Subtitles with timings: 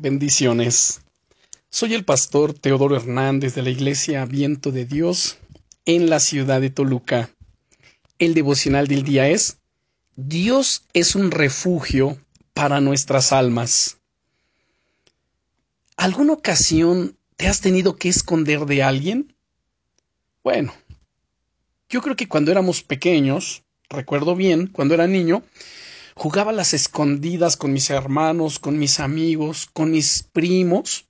[0.00, 1.00] Bendiciones.
[1.70, 5.38] Soy el pastor Teodoro Hernández de la Iglesia Viento de Dios
[5.86, 7.30] en la ciudad de Toluca.
[8.20, 9.58] El devocional del día es
[10.14, 12.16] Dios es un refugio
[12.54, 13.96] para nuestras almas.
[15.96, 19.34] ¿Alguna ocasión te has tenido que esconder de alguien?
[20.44, 20.72] Bueno,
[21.88, 25.42] yo creo que cuando éramos pequeños, recuerdo bien, cuando era niño,
[26.18, 31.06] Jugaba las escondidas con mis hermanos, con mis amigos, con mis primos,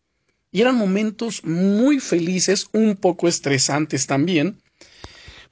[0.53, 4.61] y eran momentos muy felices, un poco estresantes también,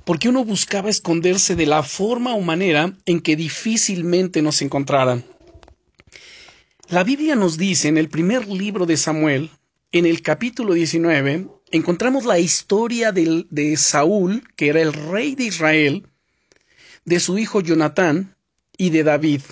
[0.04, 5.24] porque uno buscaba esconderse de la forma o manera en que difícilmente nos encontraran.
[6.90, 9.48] La Biblia nos dice en el primer libro de Samuel,
[9.90, 15.44] en el capítulo 19, encontramos la historia de, de Saúl, que era el rey de
[15.44, 16.06] Israel,
[17.06, 18.35] de su hijo Jonatán,
[18.78, 19.42] y de David.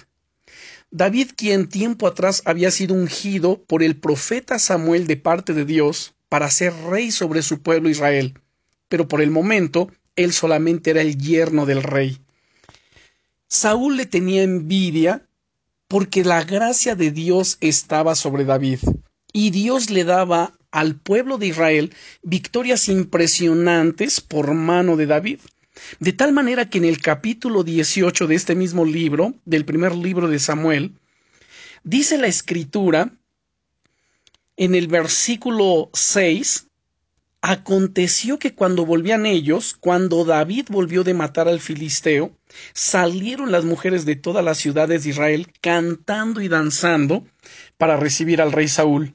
[0.90, 6.14] David, quien tiempo atrás había sido ungido por el profeta Samuel de parte de Dios
[6.28, 8.38] para ser rey sobre su pueblo Israel,
[8.88, 12.18] pero por el momento él solamente era el yerno del rey.
[13.48, 15.26] Saúl le tenía envidia
[15.88, 18.80] porque la gracia de Dios estaba sobre David,
[19.32, 25.40] y Dios le daba al pueblo de Israel victorias impresionantes por mano de David.
[25.98, 30.28] De tal manera que en el capítulo 18 de este mismo libro, del primer libro
[30.28, 30.92] de Samuel,
[31.82, 33.12] dice la escritura,
[34.56, 36.68] en el versículo 6,
[37.46, 42.34] Aconteció que cuando volvían ellos, cuando David volvió de matar al filisteo,
[42.72, 47.22] salieron las mujeres de todas las ciudades de Israel cantando y danzando
[47.76, 49.12] para recibir al rey Saúl,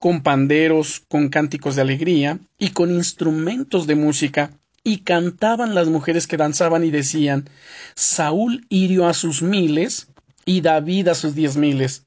[0.00, 4.50] con panderos, con cánticos de alegría y con instrumentos de música,
[4.88, 7.50] y cantaban las mujeres que danzaban y decían
[7.94, 10.08] Saúl hirió a sus miles
[10.46, 12.06] y David a sus diez miles.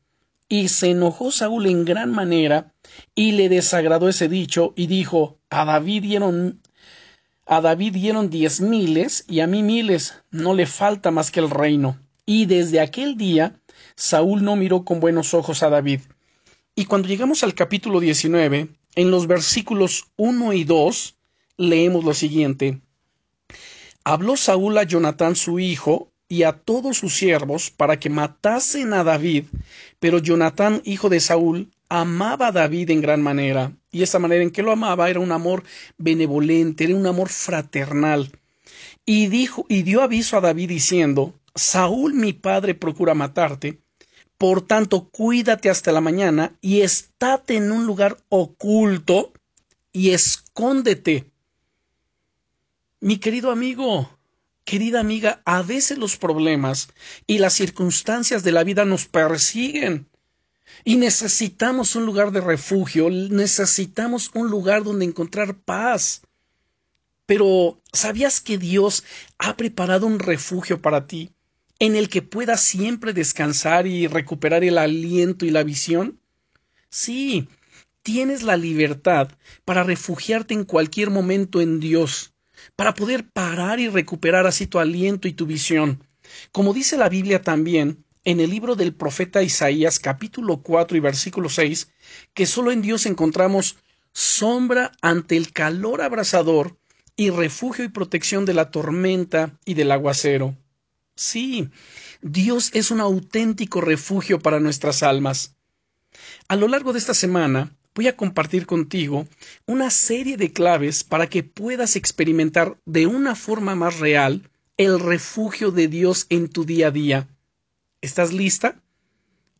[0.49, 2.73] Y se enojó Saúl en gran manera
[3.13, 6.59] y le desagradó ese dicho y dijo a David dieron
[7.45, 11.51] a David dieron diez miles y a mí miles, no le falta más que el
[11.51, 11.99] reino.
[12.25, 13.61] Y desde aquel día
[13.95, 15.99] Saúl no miró con buenos ojos a David.
[16.73, 21.15] Y cuando llegamos al capítulo 19, en los versículos 1 y 2,
[21.61, 22.81] leemos lo siguiente.
[24.03, 29.03] Habló Saúl a Jonatán su hijo y a todos sus siervos para que matasen a
[29.03, 29.45] David,
[29.99, 34.49] pero Jonatán, hijo de Saúl, amaba a David en gran manera, y esa manera en
[34.49, 35.63] que lo amaba era un amor
[35.97, 38.31] benevolente, era un amor fraternal.
[39.05, 43.81] Y dijo, y dio aviso a David diciendo, Saúl mi padre procura matarte,
[44.37, 49.33] por tanto cuídate hasta la mañana y estate en un lugar oculto
[49.91, 51.30] y escóndete
[53.01, 54.15] mi querido amigo,
[54.63, 56.89] querida amiga, a veces los problemas
[57.25, 60.07] y las circunstancias de la vida nos persiguen.
[60.85, 66.21] Y necesitamos un lugar de refugio, necesitamos un lugar donde encontrar paz.
[67.25, 69.03] Pero, ¿sabías que Dios
[69.39, 71.31] ha preparado un refugio para ti,
[71.79, 76.19] en el que puedas siempre descansar y recuperar el aliento y la visión?
[76.89, 77.47] Sí,
[78.03, 79.29] tienes la libertad
[79.65, 82.31] para refugiarte en cualquier momento en Dios
[82.75, 86.03] para poder parar y recuperar así tu aliento y tu visión.
[86.51, 91.49] Como dice la Biblia también, en el libro del profeta Isaías capítulo 4 y versículo
[91.49, 91.89] 6,
[92.33, 93.77] que solo en Dios encontramos
[94.13, 96.77] sombra ante el calor abrasador
[97.15, 100.55] y refugio y protección de la tormenta y del aguacero.
[101.15, 101.69] Sí,
[102.21, 105.55] Dios es un auténtico refugio para nuestras almas.
[106.47, 109.27] A lo largo de esta semana voy a compartir contigo
[109.65, 115.71] una serie de claves para que puedas experimentar de una forma más real el refugio
[115.71, 117.27] de Dios en tu día a día.
[118.01, 118.81] ¿Estás lista?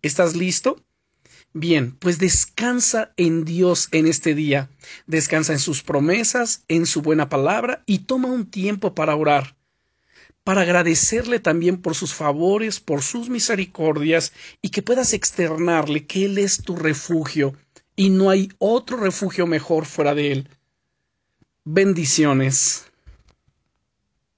[0.02, 0.82] ¿Estás listo?
[1.54, 4.70] Bien, pues descansa en Dios en este día,
[5.06, 9.58] descansa en sus promesas, en su buena palabra y toma un tiempo para orar,
[10.46, 14.32] para agradecerle también por sus favores, por sus misericordias
[14.62, 17.54] y que puedas externarle que Él es tu refugio,
[18.02, 20.50] y no hay otro refugio mejor fuera de él.
[21.64, 22.91] Bendiciones.